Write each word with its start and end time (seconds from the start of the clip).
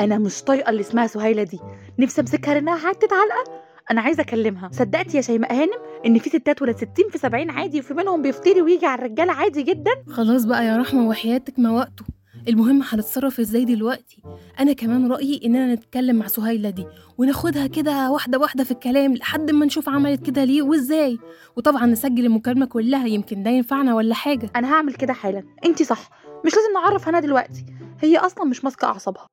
أنا 0.00 0.18
مش 0.18 0.42
طايقة 0.42 0.70
اللي 0.70 0.80
اسمها 0.80 1.06
سهيلة 1.06 1.42
دي. 1.42 1.58
نفسي 1.98 2.20
أمسكها 2.20 2.54
لأنها 2.54 2.76
حتة 2.88 3.08
علقه 3.16 3.62
أنا 3.90 4.00
عايزة 4.00 4.20
أكلمها. 4.22 4.70
صدقتي 4.72 5.16
يا 5.16 5.22
شيماء 5.22 5.54
هانم 5.54 5.78
إن 6.06 6.18
في 6.18 6.30
ستات 6.30 6.62
ولاد 6.62 6.76
60 6.76 6.90
في 7.10 7.18
70 7.18 7.50
عادي 7.50 7.80
وفي 7.80 7.94
منهم 7.94 8.22
بيفتري 8.22 8.62
ويجي 8.62 8.86
على 8.86 8.98
الرجالة 8.98 9.32
عادي 9.32 9.62
جدا؟ 9.62 9.90
خلاص 10.08 10.44
بقى 10.44 10.66
يا 10.66 10.76
رحمة 10.76 11.08
وحياتك 11.08 11.58
ما 11.58 11.70
وقته 11.70 12.04
المهم 12.48 12.82
هنتصرف 12.82 13.40
إزاي 13.40 13.64
دلوقتي؟ 13.64 14.22
أنا 14.60 14.72
كمان 14.72 15.12
رأيي 15.12 15.40
إننا 15.44 15.74
نتكلم 15.74 16.16
مع 16.16 16.26
سهيلة 16.26 16.70
دي 16.70 16.86
وناخدها 17.18 17.66
كده 17.66 18.10
واحدة 18.10 18.38
واحدة 18.38 18.64
في 18.64 18.70
الكلام 18.70 19.14
لحد 19.14 19.50
ما 19.50 19.66
نشوف 19.66 19.88
عملت 19.88 20.26
كده 20.26 20.44
ليه 20.44 20.62
وإزاي. 20.62 21.18
وطبعا 21.56 21.86
نسجل 21.86 22.26
المكالمة 22.26 22.66
كلها 22.66 23.06
يمكن 23.06 23.42
ده 23.42 23.50
ينفعنا 23.50 23.94
ولا 23.94 24.14
حاجة. 24.14 24.50
أنا 24.56 24.72
هعمل 24.72 24.94
كده 24.94 25.12
حالا. 25.12 25.42
أنتي 25.64 25.84
صح. 25.84 26.10
مش 26.46 26.52
لازم 26.54 26.72
نعرف 26.74 27.08
هنا 27.08 27.20
دلوقتي. 27.20 27.64
هي 28.00 28.16
أصلا 28.18 28.44
مش 28.44 28.64
ماسكة 28.64 28.84
أعصابها. 28.86 29.26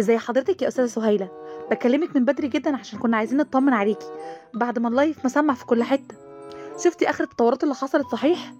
إزاي 0.00 0.18
حضرتك 0.18 0.62
يا 0.62 0.68
أستاذة 0.68 0.86
سهيلة؟ 0.86 1.30
بكلمك 1.70 2.16
من 2.16 2.24
بدري 2.24 2.48
جدا 2.48 2.76
عشان 2.76 2.98
كنا 2.98 3.16
عايزين 3.16 3.38
نطمن 3.38 3.72
عليكي. 3.72 4.06
بعد 4.54 4.78
ما 4.78 4.88
اللايف 4.88 5.24
مسمع 5.24 5.54
في 5.54 5.66
كل 5.66 5.82
حتة. 5.82 6.14
شفتي 6.84 7.10
آخر 7.10 7.24
التطورات 7.24 7.62
اللي 7.62 7.74
حصلت 7.74 8.06
صحيح؟ 8.12 8.52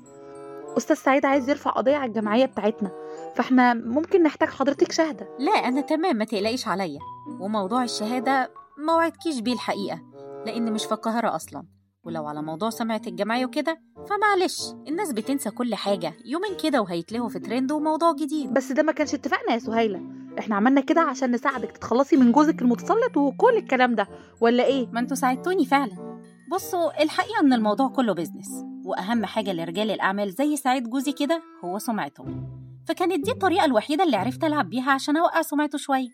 أستاذ 0.77 0.97
سعيد 0.97 1.27
عايز 1.27 1.49
يرفع 1.49 1.71
قضية 1.71 1.97
على 1.97 2.09
الجمعية 2.09 2.47
بتاعتنا 2.47 2.91
فإحنا 3.37 3.75
ممكن 3.75 4.23
نحتاج 4.23 4.49
حضرتك 4.49 4.93
شاهده 4.93 5.29
لا 5.39 5.53
أنا 5.53 5.81
تمام 5.81 6.17
ما 6.17 6.25
تقلقيش 6.25 6.69
عليا. 6.69 6.99
وموضوع 7.41 7.85
الشهادة 7.85 8.51
ما 8.79 8.95
وعدكيش 8.95 9.41
بيه 9.41 9.53
الحقيقة 9.53 10.01
لأن 10.47 10.73
مش 10.73 10.85
في 10.85 10.93
القاهرة 10.93 11.37
أصلا. 11.37 11.63
ولو 12.05 12.27
على 12.27 12.43
موضوع 12.43 12.71
سمعة 12.71 13.03
الجمعية 13.07 13.47
وكده 13.47 13.81
فمعلش 13.97 14.73
الناس 14.89 15.13
بتنسى 15.13 15.51
كل 15.51 15.75
حاجة. 15.75 16.15
يومين 16.25 16.57
كده 16.63 16.81
وهيتلهوا 16.83 17.29
في 17.29 17.39
ترند 17.39 17.73
وموضوع 17.73 18.13
جديد. 18.13 18.53
بس 18.55 18.73
ده 18.73 18.83
ما 18.83 18.93
كانش 18.93 19.15
اتفقنا 19.15 19.53
يا 19.53 19.59
سهيلة. 19.59 20.01
إحنا 20.39 20.57
عملنا 20.57 20.81
كده 20.81 21.01
عشان 21.01 21.31
نساعدك 21.31 21.71
تتخلصي 21.73 22.17
من 22.17 22.33
جوزك 22.33 22.63
المتسلط 22.63 23.17
وكل 23.17 23.57
الكلام 23.57 23.95
ده. 23.95 24.09
ولا 24.41 24.65
إيه؟ 24.65 24.87
ما 24.93 25.01
أنتوا 25.01 25.17
ساعدتوني 25.17 25.67
فعلا. 25.67 26.21
بصوا 26.53 27.03
الحقيقة 27.03 27.41
إن 27.41 27.53
الموضوع 27.53 27.89
كله 27.89 28.13
بيزنس 28.15 28.65
وأهم 28.87 29.27
حاجة 29.27 29.53
لرجال 29.53 29.91
الأعمال 29.91 30.31
زي 30.33 30.57
سعيد 30.57 30.91
جوزي 30.91 31.13
كده 31.13 31.43
هو 31.65 31.79
سمعتهم 31.79 32.51
فكانت 32.89 33.25
دي 33.25 33.31
الطريقة 33.31 33.65
الوحيدة 33.65 34.05
اللي 34.05 34.17
عرفت 34.17 34.45
ألعب 34.45 34.71
بيها 34.71 34.93
عشان 34.93 35.17
أوقع 35.17 35.43
سمعته 35.43 35.79
شوية. 35.79 36.09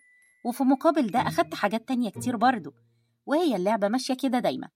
وفي 0.45 0.65
مقابل 0.65 1.07
ده 1.07 1.19
أخدت 1.19 1.55
حاجات 1.55 1.89
تانية 1.89 2.11
كتير 2.11 2.37
برضه 2.37 2.75
وهي 3.27 3.57
اللعبة 3.57 3.89
ماشية 3.89 4.15
كده 4.15 4.39
دايما. 4.39 4.69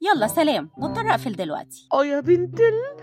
يلا 0.00 0.26
سلام 0.26 0.70
مضطر 0.78 1.10
أقفل 1.10 1.32
دلوقتي. 1.32 1.88
آه 1.92 2.04
يا 2.04 2.20
بنت 2.20 2.60
ال... 2.60 2.96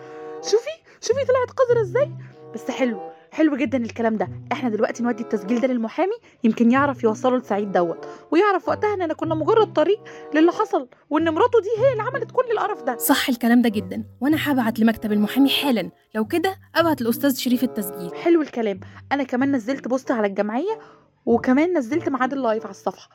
شوفي 0.43 0.69
شوفي 1.01 1.19
طلعت 1.25 1.51
قذرة 1.59 1.81
إزاي؟ 1.81 2.11
بس 2.53 2.71
حلو 2.71 3.12
حلو 3.33 3.55
جدا 3.55 3.77
الكلام 3.77 4.17
ده. 4.17 4.29
إحنا 4.51 4.69
دلوقتي 4.69 5.03
نودي 5.03 5.23
التسجيل 5.23 5.61
ده 5.61 5.67
للمحامي 5.67 6.13
يمكن 6.43 6.71
يعرف 6.71 7.03
يوصله 7.03 7.37
لسعيد 7.37 7.71
دوت 7.71 8.07
ويعرف 8.31 8.69
وقتها 8.69 8.93
اننا 8.93 9.13
كنا 9.13 9.35
مجرد 9.35 9.73
طريق 9.73 9.99
للي 10.35 10.51
حصل 10.51 10.87
وإن 11.09 11.29
مراته 11.29 11.59
دي 11.61 11.83
هي 11.83 11.91
اللي 11.91 12.03
عملت 12.03 12.31
كل 12.31 12.51
القرف 12.51 12.83
ده. 12.83 12.97
صح 12.97 13.29
الكلام 13.29 13.61
ده 13.61 13.69
جدا 13.69 14.03
وأنا 14.21 14.37
هبعت 14.39 14.79
لمكتب 14.79 15.11
المحامي 15.11 15.49
حالا. 15.49 15.89
لو 16.15 16.25
كده 16.25 16.55
أبعت 16.75 17.01
الاستاذ 17.01 17.35
شريف 17.35 17.63
التسجيل. 17.63 18.15
حلو 18.15 18.41
الكلام. 18.41 18.79
أنا 19.11 19.23
كمان 19.23 19.51
نزلت 19.51 19.87
بوست 19.87 20.11
على 20.11 20.27
الجمعية 20.27 20.79
وكمان 21.25 21.77
نزلت 21.77 22.09
ميعاد 22.09 22.33
ال 22.33 22.39
live 22.39 22.63
على 22.63 22.71
الصفحة. 22.71 23.09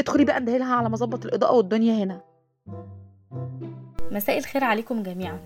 ادخلي 0.00 0.24
بقى 0.24 0.36
اندهيلها 0.36 0.74
على 0.74 0.88
ما 0.88 0.94
اظبط 0.94 1.24
الإضاءة 1.24 1.56
والدنيا 1.56 2.04
هنا. 2.04 2.20
مساء 4.10 4.38
الخير 4.38 4.64
عليكم 4.64 5.02
جميعا. 5.02 5.38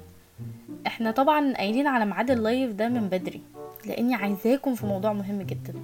إحنا 0.87 1.11
طبعا 1.11 1.55
قايلين 1.55 1.87
على 1.87 2.07
ميعاد 2.07 2.31
ال 2.31 2.39
live 2.39 2.73
ده 2.73 2.89
من 2.89 3.09
بدري. 3.09 3.43
لاني 3.85 4.15
عايزاكم 4.15 4.75
في 4.75 4.87
موضوع 4.87 5.13
مهم 5.13 5.43
جدا. 5.43 5.75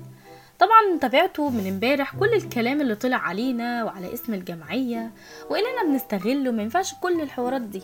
طبعا 0.59 0.98
تابعتوا 1.00 1.50
من 1.50 1.66
امبارح 1.69 2.16
كل 2.16 2.34
الكلام 2.34 2.81
اللي 2.81 2.94
طلع 2.94 3.16
علينا 3.16 3.84
وعلى 3.84 4.15
اسم 4.15 4.34
الجمعية 4.34 5.10
وإننا 5.50 5.82
بنستغله 5.87 6.50
ما 6.50 6.62
ينفعش 6.62 6.94
كل 6.94 7.20
الحوارات 7.20 7.60
دي. 7.62 7.82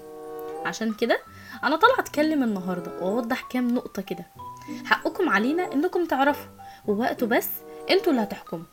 عشان 0.67 0.93
كده 0.95 1.19
أنا 1.65 1.77
طالعة 1.77 1.99
أتكلم 2.01 2.43
النهارده 2.43 2.93
وأوضح 3.01 3.43
كام 3.43 3.75
نقطة 3.75 4.03
كده. 4.03 4.27
حقكم 4.85 5.29
علينا 5.29 5.73
إنكم 5.73 6.05
تعرفوا 6.05 6.51
ووقته 6.87 7.27
بس 7.27 7.49
أنتوا 7.91 8.13
اللي 8.13 8.23
هتحكموا. 8.23 8.65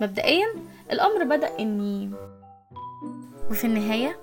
مبدئيا 0.00 0.46
الأمر 0.92 1.24
بدأ 1.24 1.58
إني 1.58 2.10
وفي 3.50 3.64
النهاية 3.64 4.16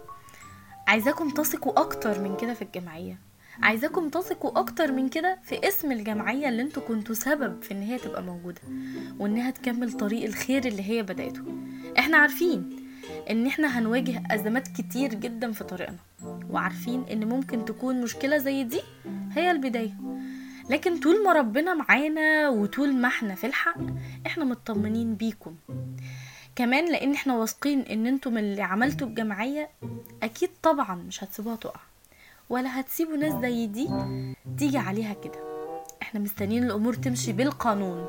عايزاكم 0.88 1.30
تثقوا 1.30 1.80
أكتر 1.82 2.20
من 2.20 2.38
كده 2.38 2.54
في 2.54 2.62
الجمعية. 2.62 3.29
عايزاكم 3.64 4.10
تثقوا 4.10 4.60
أكتر 4.60 4.92
من 4.92 5.10
كده 5.10 5.40
في 5.44 5.68
اسم 5.68 5.92
الجمعية 5.92 6.50
اللي 6.50 6.62
أنتوا 6.62 6.84
كنتوا 6.84 7.16
سبب 7.16 7.62
في 7.64 7.72
إن 7.72 7.82
هي 7.82 7.98
تبقى 7.98 8.24
موجودة 8.24 8.62
وانها 9.20 9.52
تكمل 9.52 9.92
طريق 9.94 10.24
الخير 10.24 10.66
اللي 10.66 10.90
هي 10.90 11.04
بدأته. 11.04 11.44
إحنا 12.00 12.18
عارفين 12.18 12.70
إن 13.30 13.48
إحنا 13.48 13.80
هنواجه 13.80 14.24
أزمات 14.32 14.68
كتير 14.68 15.14
جدا 15.14 15.52
في 15.52 15.64
طريقنا 15.64 15.98
وعارفين 16.50 17.04
إن 17.12 17.26
ممكن 17.30 17.66
تكون 17.66 18.02
مشكلة 18.02 18.38
زي 18.38 18.64
دي 18.64 18.82
هي 19.32 19.52
البداية. 19.52 19.94
لكن 20.70 21.00
طول 21.00 21.24
ما 21.24 21.34
ربنا 21.34 21.74
معانا 21.74 22.50
وطول 22.50 22.96
ما 22.96 23.08
إحنا 23.08 23.36
في 23.36 23.48
الحق 23.48 23.78
إحنا 24.26 24.46
مطمنين 24.46 25.16
بيكم. 25.16 25.56
كمان 26.56 26.92
لأن 26.92 27.14
إحنا 27.14 27.36
واثقين 27.38 27.80
إن 27.82 28.08
أنتم 28.08 28.38
اللي 28.38 28.62
عملتوا 28.62 29.08
الجمعية 29.08 29.70
أكيد 30.24 30.50
طبعا 30.64 30.96
مش 30.96 31.24
هتسيبوها 31.24 31.56
تقع. 31.56 31.80
ولا 32.50 32.80
هتسيبوا 32.80 33.18
ناس 33.18 33.42
زي 33.42 33.68
دي 33.68 33.90
تيجي 34.58 34.78
عليها 34.78 35.14
كده. 35.14 35.40
إحنا 36.02 36.20
مستنيين 36.20 36.64
الأمور 36.64 36.94
تمشي 36.94 37.34
بالقانون 37.34 38.06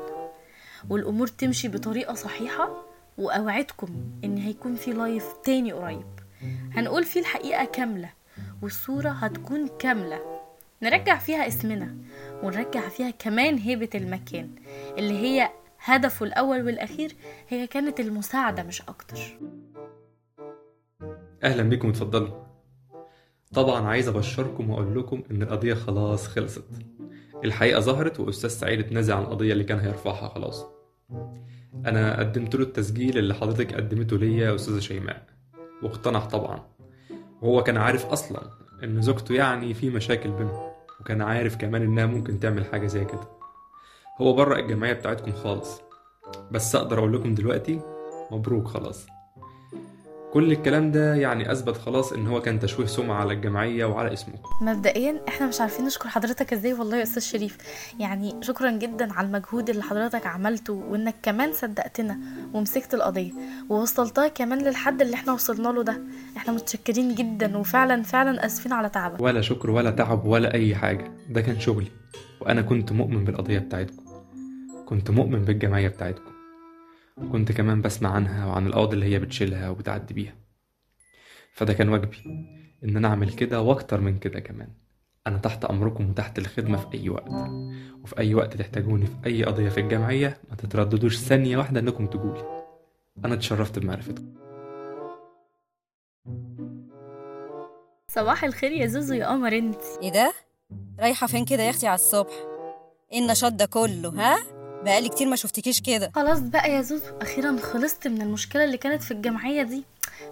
والأمور 0.89 1.27
تمشي 1.27 1.67
بطريقة 1.67 2.13
صحيحة 2.13 2.83
وأوعدكم 3.17 3.87
إن 4.23 4.37
هيكون 4.37 4.75
في 4.75 4.91
لايف 4.93 5.33
تاني 5.43 5.71
قريب. 5.71 6.05
هنقول 6.73 7.03
فيه 7.03 7.19
الحقيقة 7.19 7.65
كاملة 7.65 8.09
والصورة 8.61 9.09
هتكون 9.09 9.67
كاملة. 9.79 10.19
نرجع 10.83 11.17
فيها 11.17 11.47
اسمنا 11.47 11.95
ونرجع 12.43 12.89
فيها 12.89 13.09
كمان 13.09 13.57
هيبة 13.57 13.89
المكان 13.95 14.49
اللي 14.97 15.13
هي 15.17 15.49
هدفه 15.83 16.25
الأول 16.25 16.65
والأخير 16.65 17.15
هي 17.49 17.67
كانت 17.67 17.99
المساعدة 17.99 18.63
مش 18.63 18.81
أكتر. 18.81 19.39
أهلا 21.43 21.63
بيكم 21.63 21.89
اتفضلوا. 21.89 22.50
طبعا 23.53 23.87
عايز 23.87 24.07
أبشركم 24.07 24.69
وأقول 24.69 24.99
لكم 24.99 25.23
إن 25.31 25.41
القضية 25.41 25.73
خلاص 25.73 26.27
خلصت. 26.27 26.65
الحقيقة 27.45 27.79
ظهرت 27.79 28.19
وأستاذ 28.19 28.49
سعيد 28.49 28.79
اتنازل 28.79 29.13
عن 29.13 29.21
القضية 29.23 29.53
اللي 29.53 29.63
كان 29.63 29.79
هيرفعها 29.79 30.27
خلاص. 30.27 30.65
أنا 31.85 32.19
قدمت 32.19 32.55
له 32.55 32.61
التسجيل 32.61 33.17
اللي 33.17 33.33
حضرتك 33.33 33.73
قدمته 33.73 34.17
ليا 34.17 34.45
يا 34.49 34.55
أستاذة 34.55 34.79
شيماء 34.79 35.25
واقتنع 35.83 36.19
طبعا. 36.19 36.63
وهو 37.41 37.63
كان 37.63 37.77
عارف 37.77 38.05
أصلا 38.05 38.41
إن 38.83 39.01
زوجته 39.01 39.35
يعني 39.35 39.73
في 39.73 39.89
مشاكل 39.89 40.31
بينهم 40.31 40.71
وكان 40.99 41.21
عارف 41.21 41.55
كمان 41.55 41.81
إنها 41.81 42.05
ممكن 42.05 42.39
تعمل 42.39 42.65
حاجة 42.65 42.87
زي 42.87 43.05
كده. 43.05 43.29
هو 44.21 44.33
برأ 44.33 44.59
الجمعية 44.59 44.93
بتاعتكم 44.93 45.31
خالص. 45.31 45.81
بس 46.51 46.75
أقدر 46.75 46.99
أقول 46.99 47.13
لكم 47.13 47.35
دلوقتي 47.35 47.81
مبروك 48.31 48.67
خلاص. 48.67 49.07
كل 50.33 50.51
الكلام 50.51 50.91
ده 50.91 51.15
يعني 51.15 51.51
أثبت 51.51 51.77
خلاص 51.77 52.13
إن 52.13 52.27
هو 52.27 52.41
كان 52.41 52.59
تشويه 52.59 52.85
سمعة 52.85 53.15
على 53.21 53.33
الجمعية 53.33 53.85
وعلى 53.85 54.13
اسمكم 54.13 54.49
مبدئيا 54.61 55.21
إحنا 55.27 55.47
مش 55.47 55.61
عارفين 55.61 55.85
نشكر 55.85 56.09
حضرتك 56.09 56.53
إزاي 56.53 56.73
والله 56.73 56.97
يا 56.97 57.03
أستاذ 57.03 57.23
شريف. 57.23 57.57
يعني 57.99 58.35
شكرا 58.41 58.71
جدا 58.71 59.13
على 59.13 59.27
المجهود 59.27 59.69
اللي 59.69 59.83
حضرتك 59.83 60.27
عملته 60.27 60.73
وإنك 60.73 61.15
كمان 61.23 61.53
صدقتنا 61.53 62.17
ومسكت 62.53 62.93
القضية 62.93 63.31
ووصلتها 63.69 64.27
كمان 64.27 64.57
للحد 64.59 65.01
اللي 65.01 65.13
إحنا 65.13 65.33
وصلنا 65.33 65.67
له 65.69 65.83
ده. 65.83 66.01
إحنا 66.37 66.53
متشكرين 66.53 67.15
جدا 67.15 67.57
وفعلا 67.57 68.03
فعلا 68.03 68.45
آسفين 68.45 68.73
على 68.73 68.89
تعبك. 68.89 69.21
ولا 69.21 69.41
شكر 69.41 69.69
ولا 69.69 69.91
تعب 69.91 70.25
ولا 70.25 70.53
أي 70.53 70.75
حاجة. 70.75 71.11
ده 71.29 71.41
كان 71.41 71.59
شغلي 71.59 71.87
وأنا 72.41 72.61
كنت 72.61 72.91
مؤمن 72.91 73.25
بالقضية 73.25 73.59
بتاعتكم. 73.59 74.03
كنت 74.85 75.11
مؤمن 75.11 75.45
بالجمعية 75.45 75.87
بتاعتكم. 75.87 76.30
كنت 77.31 77.51
كمان 77.51 77.81
بسمع 77.81 78.09
عنها 78.09 78.45
وعن 78.45 78.67
القواضي 78.67 78.93
اللي 78.95 79.05
هي 79.05 79.19
بتشيلها 79.19 79.69
وبتعدي 79.69 80.13
بيها. 80.13 80.35
فده 81.53 81.73
كان 81.73 81.89
واجبي 81.89 82.17
إن 82.83 82.97
أنا 82.97 83.07
أعمل 83.07 83.33
كده 83.33 83.61
وأكتر 83.61 84.01
من 84.01 84.19
كده 84.19 84.39
كمان. 84.39 84.67
أنا 85.27 85.37
تحت 85.37 85.65
أمركم 85.65 86.09
وتحت 86.09 86.39
الخدمة 86.39 86.77
في 86.77 86.93
أي 86.93 87.09
وقت. 87.09 87.31
وفي 88.03 88.17
أي 88.19 88.35
وقت 88.35 88.57
تحتاجوني 88.57 89.05
في 89.05 89.15
أي 89.25 89.43
قضية 89.43 89.69
في 89.69 89.79
الجمعية 89.79 90.37
ما 90.49 90.55
تترددوش 90.55 91.17
ثانية 91.17 91.57
واحدة 91.57 91.79
إنكم 91.79 92.07
تجولي 92.07 92.63
أنا 93.25 93.33
اتشرفت 93.33 93.79
بمعرفتكم. 93.79 94.33
صباح 98.07 98.43
الخير 98.43 98.71
يا 98.71 98.87
زوزو 98.87 99.13
يا 99.13 99.27
قمر 99.27 99.57
أنت. 99.57 99.81
إيه 100.03 100.11
ده؟ 100.11 100.33
رايحة 100.99 101.27
فين 101.27 101.45
كده 101.45 101.63
يا 101.63 101.69
أختي 101.69 101.87
على 101.87 101.95
الصبح؟ 101.95 102.33
إيه 103.11 103.19
النشاط 103.19 103.53
ده 103.53 103.65
كله 103.65 104.09
ها؟ 104.09 104.60
بقالي 104.83 105.09
كتير 105.09 105.27
ما 105.27 105.35
شفتكيش 105.35 105.81
كده. 105.81 106.11
خلاص 106.15 106.39
بقى 106.39 106.71
يا 106.71 106.81
زوزو 106.81 107.17
أخيرا 107.21 107.57
خلصت 107.57 108.07
من 108.07 108.21
المشكلة 108.21 108.63
اللي 108.63 108.77
كانت 108.77 109.03
في 109.03 109.11
الجمعية 109.11 109.63
دي. 109.63 109.83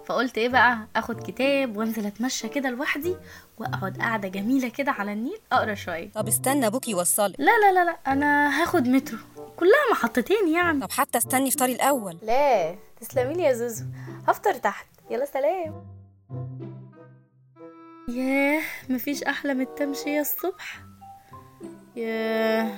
فقلت 0.06 0.38
إيه 0.38 0.48
بقى 0.48 0.78
آخد 0.96 1.22
كتاب 1.30 1.76
وأنزل 1.76 2.06
أتمشى 2.06 2.48
كده 2.48 2.70
لوحدي 2.70 3.16
وأقعد 3.58 3.98
قاعدة 3.98 4.28
جميلة 4.28 4.68
كده 4.68 4.92
على 4.92 5.12
النيل 5.12 5.38
أقرأ 5.52 5.74
شوية. 5.74 6.10
طب 6.12 6.28
استنى 6.28 6.66
أبوك 6.66 6.88
يوصلك. 6.88 7.40
لا 7.40 7.44
لا 7.60 7.72
لا 7.72 7.84
لا 7.84 7.96
أنا 8.06 8.62
هاخد 8.62 8.88
مترو. 8.88 9.18
كلها 9.56 9.90
محطتين 9.92 10.48
يعني. 10.54 10.80
طب 10.80 10.90
حتى 10.90 11.18
استني 11.18 11.50
فطاري 11.50 11.72
الأول. 11.72 12.16
لا 12.22 12.74
تسلمي 13.00 13.34
لي 13.34 13.42
يا 13.42 13.52
زوزو 13.52 13.84
هفطر 14.28 14.54
تحت. 14.54 14.86
يلا 15.10 15.24
سلام. 15.24 15.84
ياه 18.08 18.62
مفيش 18.88 19.22
أحلى 19.22 19.54
من 19.54 19.60
التمشية 19.60 20.20
الصبح. 20.20 20.80
ياه. 21.96 22.72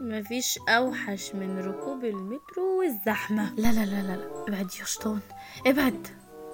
مفيش 0.00 0.58
أوحش 0.68 1.34
من 1.34 1.58
ركوب 1.58 2.04
المترو 2.04 2.78
والزحمة. 2.78 3.54
لا 3.54 3.72
لا 3.72 3.84
لا 3.84 4.02
لا 4.02 4.44
ابعد 4.48 4.70
يا 4.80 4.84
شيطان 4.84 5.20
ابعد. 5.66 6.06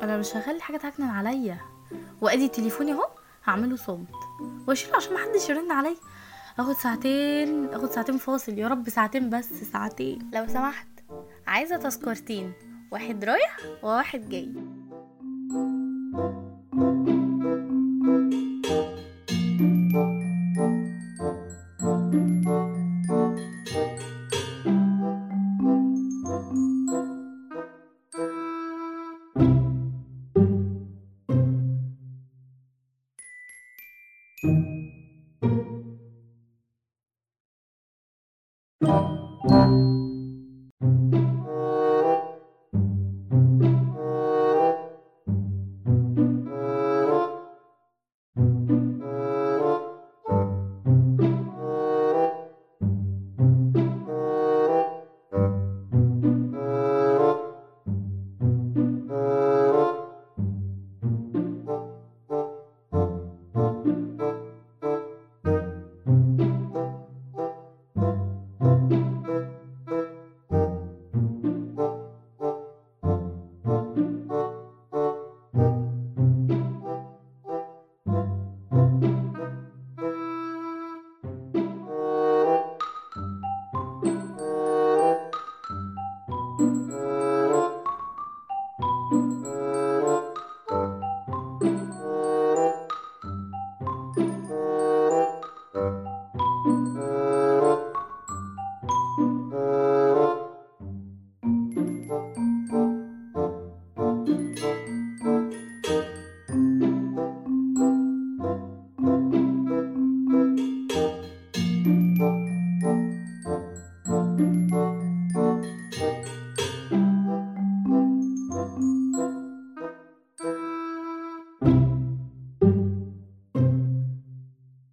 أنا 0.02 0.18
مش 0.18 0.36
هخلي 0.36 0.60
حاجة 0.60 0.76
تعكنن 0.76 1.08
عليا. 1.08 1.58
وأدي 2.20 2.48
تليفوني 2.48 2.92
أهو 2.92 3.08
هعمله 3.44 3.76
صامت 3.76 4.08
واشيله 4.68 4.96
عشان 4.96 5.14
محدش 5.14 5.48
يرن 5.48 5.72
عليا. 5.72 5.96
آخد 6.58 6.72
ساعتين 6.72 7.68
آخد 7.74 7.90
ساعتين 7.90 8.18
فاصل. 8.18 8.58
يا 8.58 8.68
رب 8.68 8.88
ساعتين 8.88 9.30
بس 9.30 9.52
ساعتين. 9.72 10.30
لو 10.34 10.46
سمحت 10.46 10.88
عايزة 11.46 11.76
تذكرتين. 11.76 12.52
واحد 12.90 13.24
رايح 13.24 13.56
وواحد 13.82 14.28
جاي. 14.28 14.52